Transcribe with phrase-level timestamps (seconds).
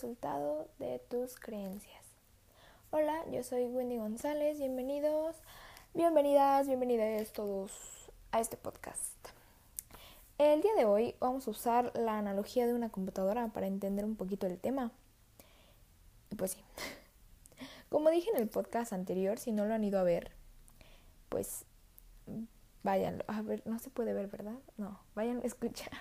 [0.00, 2.02] resultado de tus creencias.
[2.90, 5.36] Hola, yo soy Wendy González, bienvenidos,
[5.92, 9.12] bienvenidas, bienvenidos todos a este podcast.
[10.38, 14.16] El día de hoy vamos a usar la analogía de una computadora para entender un
[14.16, 14.90] poquito el tema.
[16.34, 16.64] Pues sí,
[17.90, 20.32] como dije en el podcast anterior, si no lo han ido a ver,
[21.28, 21.66] pues
[22.82, 24.56] vayan a ver, no se puede ver, ¿verdad?
[24.78, 25.92] No, vayan a escuchar.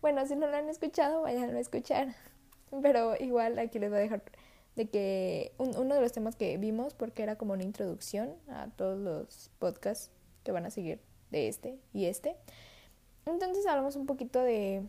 [0.00, 2.14] Bueno, si no lo han escuchado, vayan a escuchar.
[2.82, 4.22] Pero igual aquí les voy a dejar
[4.76, 8.98] de que uno de los temas que vimos, porque era como una introducción a todos
[8.98, 10.10] los podcasts
[10.44, 12.36] que van a seguir de este y este.
[13.24, 14.82] Entonces hablamos un poquito de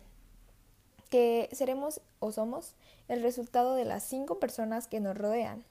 [1.08, 2.74] que seremos o somos
[3.08, 5.64] el resultado de las cinco personas que nos rodean.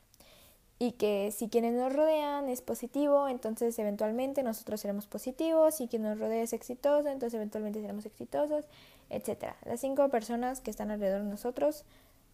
[0.80, 5.82] Y que si quienes nos rodean es positivo, entonces eventualmente nosotros seremos positivos.
[5.82, 8.66] Y quien nos rodea es exitoso, entonces eventualmente seremos exitosos
[9.10, 9.54] etc.
[9.66, 11.84] Las cinco personas que están alrededor de nosotros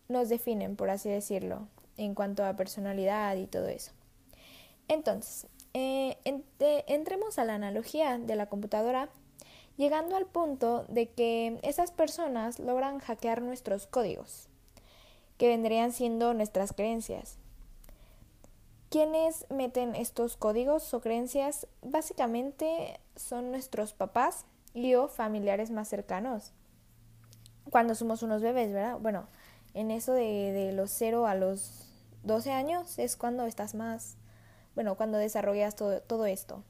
[0.09, 1.67] nos definen, por así decirlo,
[1.97, 3.91] en cuanto a personalidad y todo eso.
[4.87, 6.17] Entonces, eh,
[6.87, 9.09] entremos a la analogía de la computadora,
[9.77, 14.47] llegando al punto de que esas personas logran hackear nuestros códigos,
[15.37, 17.37] que vendrían siendo nuestras creencias.
[18.93, 21.65] ¿Quiénes meten estos códigos o creencias?
[21.81, 26.53] Básicamente son nuestros papás y o familiares más cercanos
[27.71, 28.99] cuando somos unos bebés, ¿verdad?
[28.99, 29.25] Bueno,
[29.73, 31.89] en eso de, de los 0 a los
[32.21, 34.15] 12 años es cuando estás más,
[34.75, 36.63] bueno, cuando desarrollas todo, todo esto.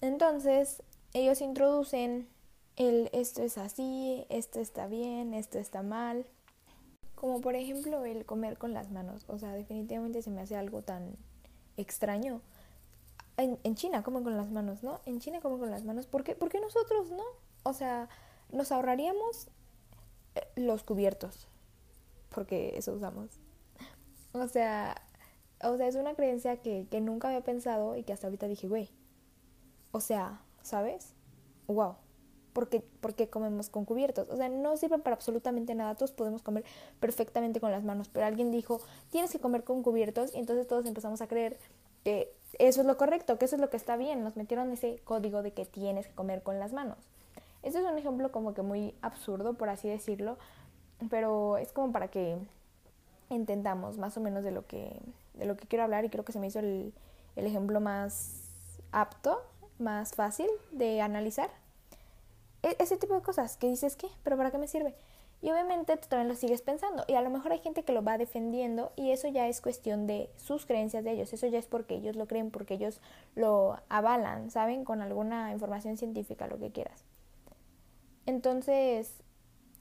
[0.00, 0.82] Entonces,
[1.12, 2.30] ellos introducen
[2.76, 6.24] el esto es así, esto está bien, esto está mal.
[7.20, 9.24] Como por ejemplo el comer con las manos.
[9.28, 11.16] O sea, definitivamente se me hace algo tan
[11.76, 12.40] extraño.
[13.36, 15.02] En, en China comen con las manos, ¿no?
[15.04, 16.06] En China comen con las manos.
[16.06, 16.34] ¿Por qué?
[16.34, 17.24] ¿Por qué nosotros no?
[17.62, 18.08] O sea,
[18.50, 19.50] nos ahorraríamos
[20.56, 21.46] los cubiertos,
[22.30, 23.38] porque eso usamos.
[24.32, 24.96] O sea,
[25.62, 28.66] o sea, es una creencia que, que nunca había pensado y que hasta ahorita dije,
[28.66, 28.88] güey,
[29.92, 31.14] o sea, ¿sabes?
[31.66, 31.96] Wow.
[32.52, 34.28] Porque, porque comemos con cubiertos.
[34.30, 35.94] O sea, no sirven para absolutamente nada.
[35.94, 36.64] Todos podemos comer
[36.98, 38.08] perfectamente con las manos.
[38.08, 38.80] Pero alguien dijo,
[39.10, 40.34] tienes que comer con cubiertos.
[40.34, 41.58] Y entonces todos empezamos a creer
[42.04, 44.24] que eso es lo correcto, que eso es lo que está bien.
[44.24, 46.98] Nos metieron ese código de que tienes que comer con las manos.
[47.62, 50.38] Este es un ejemplo como que muy absurdo, por así decirlo,
[51.10, 52.38] pero es como para que
[53.28, 54.98] entendamos más o menos de lo que,
[55.34, 56.92] de lo que quiero hablar y creo que se me hizo el,
[57.36, 58.42] el ejemplo más
[58.92, 59.42] apto,
[59.78, 61.50] más fácil de analizar.
[62.62, 64.08] E, ese tipo de cosas que dices, ¿qué?
[64.22, 64.94] ¿Pero para qué me sirve?
[65.42, 67.04] Y obviamente tú también lo sigues pensando.
[67.08, 70.06] Y a lo mejor hay gente que lo va defendiendo y eso ya es cuestión
[70.06, 71.32] de sus creencias de ellos.
[71.32, 73.00] Eso ya es porque ellos lo creen, porque ellos
[73.34, 74.84] lo avalan, ¿saben?
[74.84, 77.04] Con alguna información científica, lo que quieras.
[78.26, 79.14] Entonces,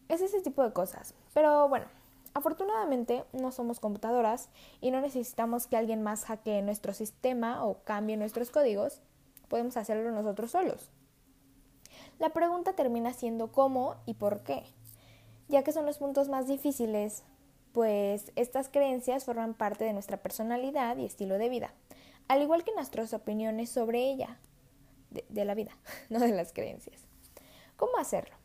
[0.07, 1.13] es ese tipo de cosas.
[1.33, 1.87] Pero bueno,
[2.33, 8.15] afortunadamente no somos computadoras y no necesitamos que alguien más hackee nuestro sistema o cambie
[8.15, 9.01] nuestros códigos.
[9.49, 10.89] Podemos hacerlo nosotros solos.
[12.19, 14.63] La pregunta termina siendo cómo y por qué,
[15.47, 17.23] ya que son los puntos más difíciles,
[17.71, 21.73] pues estas creencias forman parte de nuestra personalidad y estilo de vida,
[22.27, 24.37] al igual que nuestras opiniones sobre ella,
[25.11, 25.71] de, de la vida,
[26.09, 27.05] no de las creencias.
[27.77, 28.35] ¿Cómo hacerlo?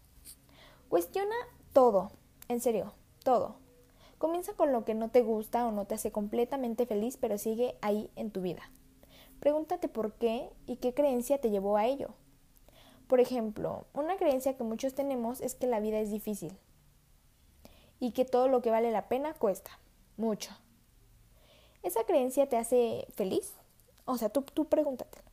[0.88, 1.34] Cuestiona
[1.72, 2.12] todo,
[2.46, 3.56] en serio, todo.
[4.18, 7.76] Comienza con lo que no te gusta o no te hace completamente feliz, pero sigue
[7.82, 8.62] ahí en tu vida.
[9.40, 12.14] Pregúntate por qué y qué creencia te llevó a ello.
[13.06, 16.56] Por ejemplo, una creencia que muchos tenemos es que la vida es difícil
[18.00, 19.78] y que todo lo que vale la pena cuesta
[20.16, 20.50] mucho.
[21.82, 23.54] ¿Esa creencia te hace feliz?
[24.06, 25.24] O sea, tú, tú pregúntatelo.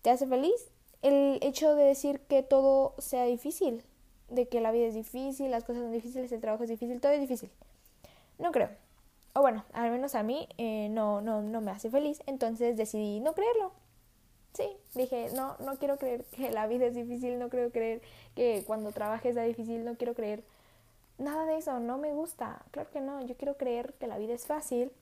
[0.00, 0.70] ¿Te hace feliz
[1.02, 3.84] el hecho de decir que todo sea difícil?
[4.34, 7.12] de que la vida es difícil, las cosas son difíciles, el trabajo es difícil, todo
[7.12, 7.50] es difícil.
[8.38, 8.70] No creo.
[9.34, 13.20] O bueno, al menos a mí eh, no, no, no me hace feliz, entonces decidí
[13.20, 13.72] no creerlo.
[14.54, 18.02] Sí, dije, no, no quiero creer que la vida es difícil, no quiero creer
[18.34, 20.44] que cuando trabajes sea difícil, no quiero creer
[21.18, 22.62] nada de eso, no me gusta.
[22.70, 24.92] Claro que no, yo quiero creer que la vida es fácil.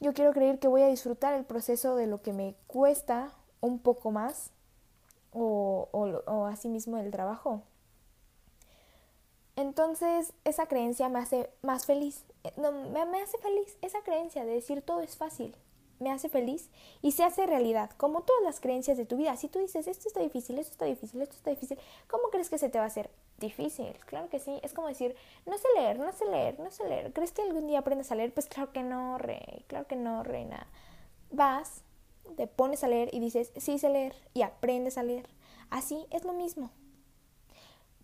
[0.00, 3.78] Yo quiero creer que voy a disfrutar el proceso de lo que me cuesta un
[3.78, 4.50] poco más
[5.32, 7.62] o, o, o asimismo el trabajo.
[9.56, 12.24] Entonces, esa creencia me hace más feliz.
[12.56, 15.54] No, me hace feliz esa creencia de decir todo es fácil.
[16.00, 16.70] Me hace feliz
[17.02, 19.36] y se hace realidad, como todas las creencias de tu vida.
[19.36, 22.58] Si tú dices, esto está difícil, esto está difícil, esto está difícil, ¿cómo crees que
[22.58, 23.92] se te va a hacer difícil?
[24.06, 24.58] Claro que sí.
[24.62, 25.14] Es como decir,
[25.46, 27.12] no sé leer, no sé leer, no sé leer.
[27.12, 28.32] ¿Crees que algún día aprendes a leer?
[28.32, 30.66] Pues claro que no, rey, claro que no, reina.
[31.30, 31.82] Vas,
[32.36, 35.28] te pones a leer y dices, sí sé leer y aprendes a leer.
[35.68, 36.70] Así es lo mismo.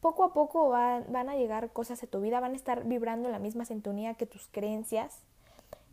[0.01, 3.33] poco a poco van a llegar cosas a tu vida, van a estar vibrando en
[3.33, 5.23] la misma sintonía que tus creencias,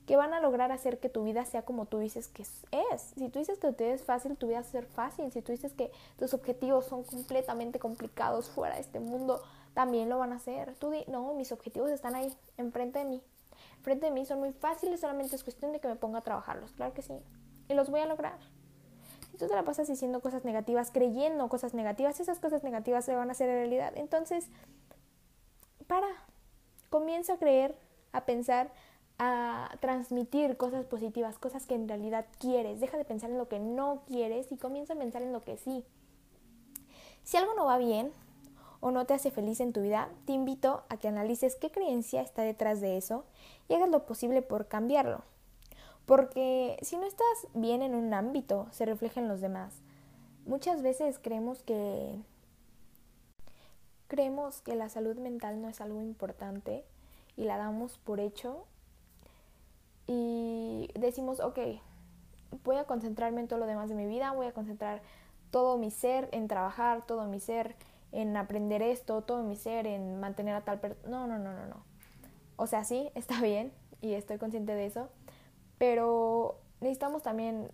[0.05, 3.01] que van a lograr hacer que tu vida sea como tú dices que es.
[3.15, 5.31] Si tú dices que tu vida es fácil, tu vida va a ser fácil.
[5.31, 9.41] Si tú dices que tus objetivos son completamente complicados fuera de este mundo,
[9.73, 10.75] también lo van a hacer.
[10.75, 13.21] Tú di, no, mis objetivos están ahí, enfrente de mí.
[13.77, 16.71] Enfrente de mí son muy fáciles, solamente es cuestión de que me ponga a trabajarlos.
[16.73, 17.13] Claro que sí.
[17.69, 18.39] Y los voy a lograr.
[19.31, 23.15] Si tú te la pasas diciendo cosas negativas, creyendo cosas negativas, esas cosas negativas se
[23.15, 23.93] van a hacer realidad.
[23.95, 24.47] Entonces,
[25.87, 26.07] para.
[26.89, 27.75] Comienza a creer,
[28.11, 28.71] a pensar,
[29.19, 32.79] a transmitir cosas positivas, cosas que en realidad quieres.
[32.79, 35.57] Deja de pensar en lo que no quieres y comienza a pensar en lo que
[35.57, 35.83] sí.
[37.23, 38.11] Si algo no va bien
[38.79, 42.21] o no te hace feliz en tu vida, te invito a que analices qué creencia
[42.21, 43.23] está detrás de eso
[43.69, 45.21] y hagas lo posible por cambiarlo.
[46.05, 49.81] Porque si no estás bien en un ámbito, se refleja en los demás.
[50.45, 52.19] Muchas veces creemos que
[54.07, 56.83] creemos que la salud mental no es algo importante
[57.37, 58.65] y la damos por hecho
[60.07, 61.59] y decimos, ok,
[62.63, 65.01] voy a concentrarme en todo lo demás de mi vida, voy a concentrar
[65.51, 67.75] todo mi ser en trabajar, todo mi ser
[68.11, 71.09] en aprender esto, todo mi ser en mantener a tal persona.
[71.09, 71.83] No, no, no, no, no.
[72.55, 73.71] O sea, sí, está bien
[74.01, 75.09] y estoy consciente de eso,
[75.77, 77.71] pero necesitamos también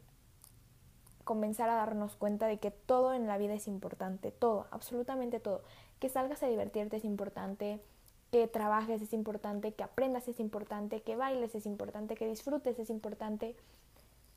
[1.24, 5.64] comenzar a darnos cuenta de que todo en la vida es importante, todo, absolutamente todo.
[6.00, 7.82] Que salgas a divertirte es importante,
[8.31, 12.90] que trabajes es importante, que aprendas es importante, que bailes es importante, que disfrutes es
[12.90, 13.56] importante.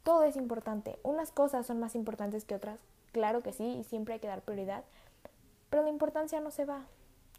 [0.03, 0.99] Todo es importante.
[1.03, 2.81] Unas cosas son más importantes que otras,
[3.13, 4.85] claro que sí, y siempre hay que dar prioridad,
[5.71, 6.87] pero la importancia no se va,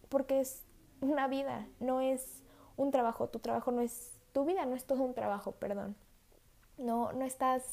[0.10, 0.62] porque es
[1.02, 2.42] una vida, no es
[2.78, 5.96] un trabajo, tu trabajo no es, tu vida no es todo un trabajo, perdón.
[6.78, 7.64] No, no estás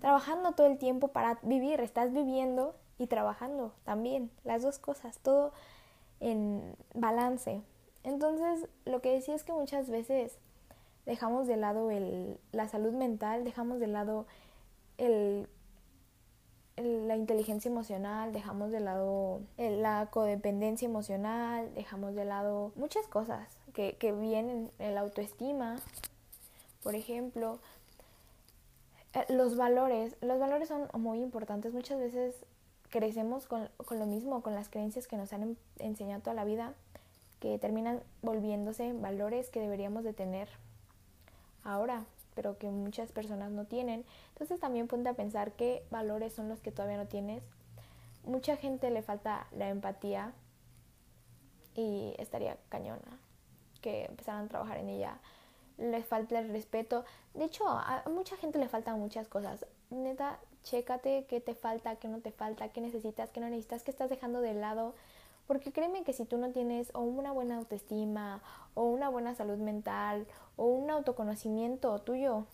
[0.00, 5.52] trabajando todo el tiempo para vivir, estás viviendo y trabajando también, las dos cosas, todo
[6.20, 7.62] en balance.
[8.04, 10.38] Entonces, lo que decía es que muchas veces
[11.06, 14.26] dejamos de lado el, la salud mental, dejamos de lado
[14.98, 15.48] el,
[16.76, 23.96] la inteligencia emocional, dejamos de lado la codependencia emocional, dejamos de lado muchas cosas que,
[23.96, 25.76] que vienen, la autoestima,
[26.82, 27.58] por ejemplo,
[29.14, 31.72] eh, los valores, los valores son muy importantes.
[31.72, 32.34] Muchas veces
[32.90, 36.74] crecemos con, con, lo mismo, con las creencias que nos han enseñado toda la vida,
[37.40, 40.48] que terminan volviéndose valores que deberíamos de tener
[41.64, 42.04] ahora,
[42.34, 44.04] pero que muchas personas no tienen.
[44.30, 47.42] Entonces también ponte a pensar qué valores son los que todavía no tienes.
[48.24, 50.32] Mucha gente le falta la empatía
[51.74, 53.18] y estaría cañona
[53.80, 55.18] que empezaran a trabajar en ella
[55.78, 57.04] les falta el respeto.
[57.34, 59.64] De hecho, a mucha gente le faltan muchas cosas.
[59.90, 63.90] Neta, chécate qué te falta, qué no te falta, qué necesitas, qué no necesitas, qué
[63.90, 64.94] estás dejando de lado.
[65.48, 68.40] Porque créeme que si tú no tienes o una buena autoestima,
[68.74, 72.44] o una buena salud mental, o un autoconocimiento tuyo,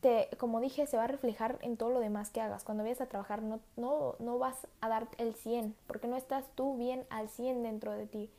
[0.00, 2.64] te, como dije, se va a reflejar en todo lo demás que hagas.
[2.64, 6.44] Cuando vayas a trabajar no, no, no vas a dar el 100, porque no estás
[6.56, 8.30] tú bien al 100 dentro de ti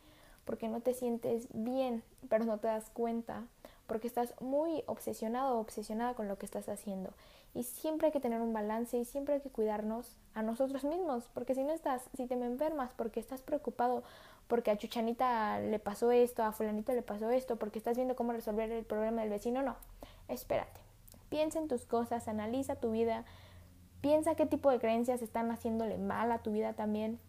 [0.50, 3.44] porque no te sientes bien, pero no te das cuenta,
[3.86, 7.12] porque estás muy obsesionado o obsesionada con lo que estás haciendo.
[7.54, 11.30] Y siempre hay que tener un balance y siempre hay que cuidarnos a nosotros mismos,
[11.34, 14.04] porque si no estás, si te me enfermas, porque estás preocupado,
[14.48, 18.34] porque a Chuchanita le pasó esto, a Fulanito le pasó esto, porque estás viendo cómo
[18.34, 19.76] resolver el problema del vecino, no,
[20.28, 20.80] espérate.
[21.30, 23.26] Piensa en tus cosas, analiza tu vida,
[24.02, 27.20] piensa qué tipo de creencias están haciéndole mal a tu vida también,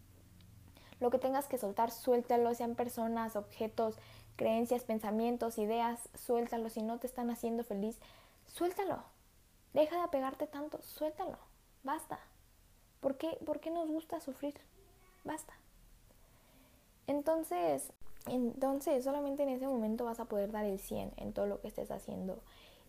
[1.01, 3.97] lo que tengas que soltar, suéltalo, sean personas, objetos,
[4.35, 6.69] creencias, pensamientos, ideas, suéltalo.
[6.69, 7.99] Si no te están haciendo feliz,
[8.45, 9.03] suéltalo.
[9.73, 11.37] Deja de apegarte tanto, suéltalo.
[11.83, 12.19] Basta.
[12.99, 14.55] ¿Por qué, ¿Por qué nos gusta sufrir?
[15.23, 15.53] Basta.
[17.07, 17.91] Entonces,
[18.27, 21.67] entonces, solamente en ese momento vas a poder dar el 100 en todo lo que
[21.67, 22.39] estés haciendo.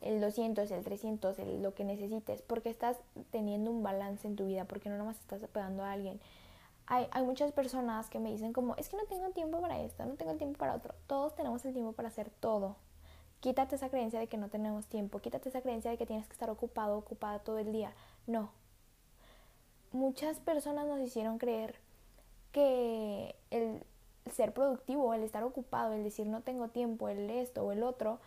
[0.00, 2.42] El 200, el 300, el, lo que necesites.
[2.42, 2.98] Porque estás
[3.30, 4.64] teniendo un balance en tu vida.
[4.66, 6.20] Porque no nomás estás apegando a alguien
[6.86, 10.04] hay, hay muchas personas que me dicen como, es que no tengo tiempo para esto,
[10.04, 10.94] no tengo tiempo para otro.
[11.06, 12.76] Todos tenemos el tiempo para hacer todo.
[13.42, 16.32] Quítate esa creencia de que no tenemos tiempo, quítate esa creencia de que tienes que
[16.32, 17.92] estar ocupado, ocupada todo el día.
[18.28, 18.50] No.
[19.90, 21.75] Muchas personas nos hicieron creer
[22.52, 23.82] que el
[24.30, 28.20] ser productivo, el estar ocupado, el decir no tengo tiempo, el esto o el otro,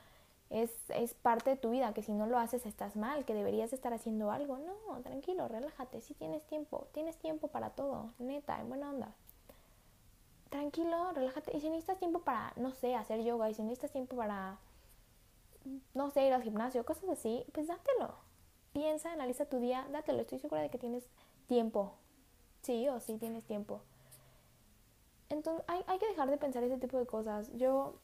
[0.49, 3.71] es, es parte de tu vida, que si no lo haces estás mal, que deberías
[3.71, 4.57] estar haciendo algo.
[4.57, 9.15] No, tranquilo, relájate, si tienes tiempo, tienes tiempo para todo, neta, en buena onda.
[10.49, 11.55] Tranquilo, relájate.
[11.55, 14.59] Y si necesitas tiempo para, no sé, hacer yoga, y si necesitas tiempo para,
[15.93, 18.15] no sé, ir al gimnasio, cosas así, pues dátelo.
[18.73, 20.21] Piensa, analiza tu día, dátelo.
[20.21, 21.07] Estoy segura de que tienes
[21.47, 21.93] tiempo.
[22.61, 23.81] Sí o sí tienes tiempo.
[25.29, 27.49] Entonces hay, hay que dejar de pensar ese tipo de cosas.
[27.57, 27.95] Yo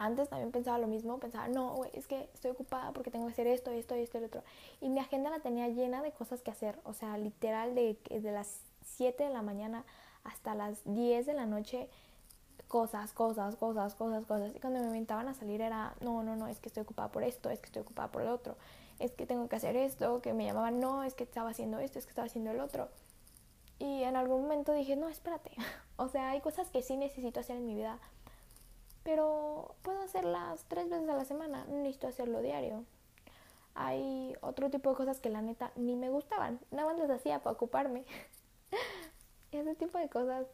[0.00, 3.32] antes también pensaba lo mismo, pensaba, no, güey, es que estoy ocupada porque tengo que
[3.32, 4.42] hacer esto, esto, esto y otro.
[4.80, 8.32] Y mi agenda la tenía llena de cosas que hacer, o sea, literal de, de
[8.32, 9.84] las 7 de la mañana
[10.24, 11.90] hasta las 10 de la noche,
[12.70, 14.56] cosas, cosas, cosas, cosas, cosas.
[14.56, 17.22] Y cuando me invitaban a salir era, no, no, no, es que estoy ocupada por
[17.22, 18.56] esto, es que estoy ocupada por el otro,
[18.98, 21.98] es que tengo que hacer esto, que me llamaban, no, es que estaba haciendo esto,
[21.98, 22.88] es que estaba haciendo el otro.
[23.78, 25.50] Y en algún momento dije, no, espérate,
[25.96, 27.98] o sea, hay cosas que sí necesito hacer en mi vida
[29.02, 32.84] pero puedo hacerlas tres veces a la semana, no necesito hacerlo diario.
[33.74, 37.40] Hay otro tipo de cosas que la neta ni me gustaban, nada más las hacía
[37.40, 38.04] para ocuparme.
[39.52, 40.46] Ese tipo de cosas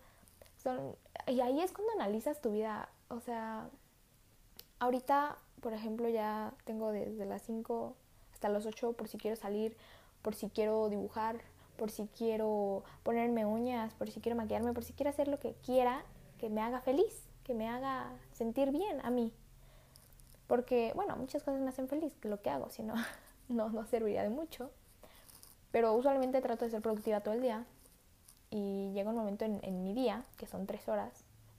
[1.27, 3.69] Y ahí es cuando analizas tu vida, o sea,
[4.79, 7.97] ahorita, por ejemplo, ya tengo desde las 5
[8.33, 9.77] hasta las 8 por si quiero salir,
[10.23, 11.41] por si quiero dibujar,
[11.77, 15.55] por si quiero ponerme uñas, por si quiero maquillarme, por si quiero hacer lo que
[15.65, 16.05] quiera
[16.39, 19.33] que me haga feliz que me haga sentir bien a mí.
[20.49, 22.95] Porque, bueno, muchas cosas me hacen feliz, lo que hago, si no,
[23.49, 24.71] no serviría de mucho.
[25.71, 27.65] Pero usualmente trato de ser productiva todo el día
[28.57, 31.13] y llega un momento en, mi día, que son tres horas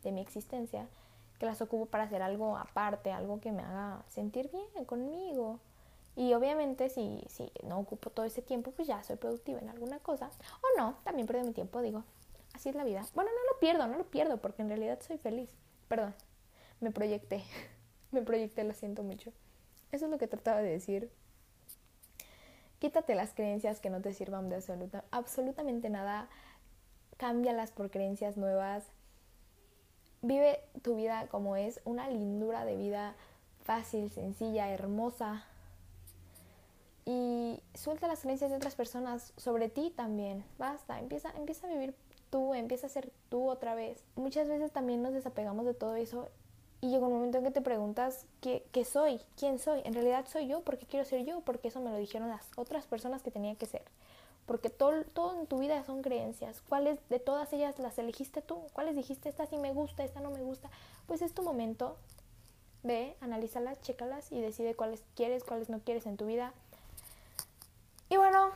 [0.04, 0.88] de mi existencia,
[1.38, 5.60] que las ocupo para hacer algo aparte, algo que me haga sentir bien conmigo.
[6.16, 10.00] Y obviamente si, si no ocupo todo ese tiempo, pues ya soy productiva en alguna
[10.00, 10.32] cosa.
[10.64, 12.04] O no, también pierdo mi tiempo, digo,
[12.56, 13.06] así es la vida.
[13.14, 15.56] Bueno, no lo pierdo, no lo pierdo, porque en realidad soy feliz.
[15.88, 16.16] Perdón,
[16.80, 17.44] me proyecté.
[18.12, 19.32] me proyecté, lo siento mucho.
[19.92, 21.12] Eso es lo que trataba de decir.
[22.80, 26.30] Quítate las creencias que no te sirvan de absoluta, absolutamente nada.
[27.18, 28.84] Cámbialas por creencias nuevas.
[30.22, 33.16] Vive tu vida como es, una lindura de vida
[33.64, 35.46] fácil, sencilla, hermosa.
[37.06, 40.44] Y suelta las creencias de otras personas sobre ti también.
[40.58, 41.96] Basta, empieza, empieza a vivir
[42.30, 44.04] tú, empieza a ser tú otra vez.
[44.16, 46.30] Muchas veces también nos desapegamos de todo eso
[46.82, 49.82] y llega un momento en que te preguntas ¿qué, qué soy, quién soy.
[49.86, 52.86] En realidad soy yo, porque quiero ser yo, porque eso me lo dijeron las otras
[52.86, 53.84] personas que tenía que ser.
[54.48, 56.64] Porque todo, todo en tu vida son creencias.
[56.68, 58.64] ¿Cuáles de todas ellas las elegiste tú?
[58.74, 60.70] ¿Cuáles dijiste, esta sí me gusta, esta no me gusta?
[61.06, 61.98] Pues es tu momento.
[62.82, 66.54] Ve, analízalas, chécalas y decide cuáles quieres, cuáles no quieres en tu vida.
[68.10, 68.52] Y bueno,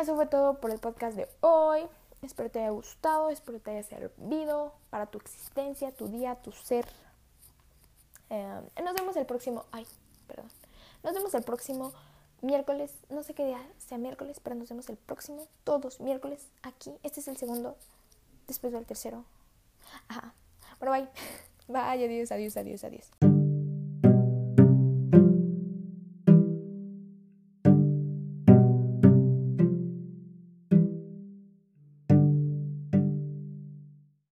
[0.00, 1.86] eso fue todo por el podcast de hoy.
[2.22, 6.86] Espero te haya gustado, espero te haya servido para tu existencia, tu día, tu ser.
[8.30, 9.66] Eh, nos vemos el próximo.
[9.72, 9.86] Ay,
[10.26, 10.48] perdón.
[11.02, 11.92] Nos vemos el próximo
[12.42, 12.92] miércoles.
[13.08, 15.46] No sé qué día sea miércoles, pero nos vemos el próximo.
[15.64, 16.92] Todos miércoles aquí.
[17.02, 17.76] Este es el segundo.
[18.46, 19.24] Después del tercero.
[20.08, 20.34] Ajá.
[20.80, 21.08] Bueno, bye.
[21.68, 23.37] Bye, adiós, adiós, adiós, adiós.